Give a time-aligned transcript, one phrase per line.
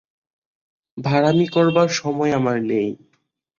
[0.97, 2.89] ভাঁড়ামি করবার সময় আমার নেই।